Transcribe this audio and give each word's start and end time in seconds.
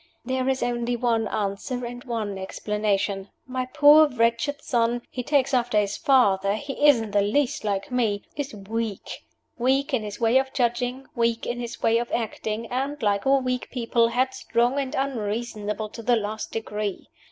There 0.25 0.49
is 0.49 0.63
only 0.63 0.95
one 0.95 1.27
answer, 1.27 1.85
and 1.85 2.03
one 2.05 2.35
explanation. 2.39 3.29
My 3.45 3.67
poor, 3.67 4.07
wretched 4.07 4.63
son 4.63 5.03
he 5.11 5.21
takes 5.21 5.53
after 5.53 5.77
his 5.79 5.95
father; 5.95 6.55
he 6.55 6.87
isn't 6.87 7.11
the 7.11 7.21
least 7.21 7.63
like 7.63 7.91
me! 7.91 8.23
is 8.35 8.51
weak: 8.51 9.21
weak 9.59 9.93
in 9.93 10.01
his 10.01 10.19
way 10.19 10.39
of 10.39 10.53
judging, 10.53 11.05
weak 11.13 11.45
in 11.45 11.59
his 11.59 11.83
way 11.83 11.99
of 11.99 12.11
acting, 12.13 12.65
and, 12.71 12.99
like 13.03 13.27
all 13.27 13.41
weak 13.41 13.69
people, 13.69 14.07
headstrong 14.07 14.79
and 14.79 14.95
unreasonable 14.95 15.89
to 15.89 16.01
the 16.01 16.15
last 16.15 16.51
degree. 16.51 17.07